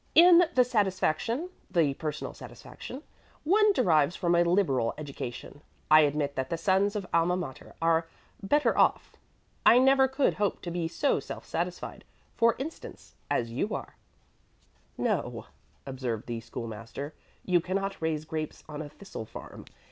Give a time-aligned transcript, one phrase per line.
[0.15, 3.03] In the satisfaction the personal satisfaction
[3.43, 8.07] one derives from a liberal education, I admit that the sons of Alma Mater are
[8.39, 9.13] the better off.
[9.63, 12.03] I never could hope to be so self satisfied,
[12.35, 13.95] for instance, as you are."
[14.97, 15.45] [Illustration: THE SCHOOL MASTER AS A COOLER] "No,"
[15.91, 17.13] observed the School master,
[17.45, 19.65] "you cannot raise grapes on a thistle farm.